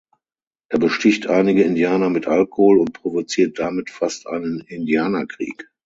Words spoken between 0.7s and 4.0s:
Er besticht einige Indianer mit Alkohol und provoziert damit